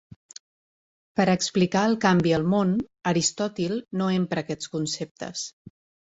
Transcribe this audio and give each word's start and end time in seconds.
Per 1.19 1.25
a 1.25 1.33
explicar 1.39 1.83
el 1.89 1.91
canvi 2.05 2.33
al 2.37 2.47
món, 2.53 2.71
Aristòtil 3.11 3.75
no 4.01 4.07
empra 4.15 4.45
aquests 4.47 4.71
conceptes. 4.77 5.45